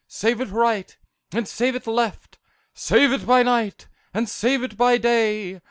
+ 0.05 0.07
Save 0.07 0.41
it 0.41 0.49
right! 0.49 0.97
+ 1.13 1.31
and 1.31 1.47
save 1.47 1.75
it 1.75 1.85
left! 1.85 2.39
+ 2.59 2.61
Save 2.73 3.11
it 3.11 3.27
by 3.27 3.43
night! 3.43 3.87
+ 3.99 4.13
and 4.15 4.27
save 4.27 4.63
it 4.63 4.75
by 4.75 4.97
day! 4.97 5.59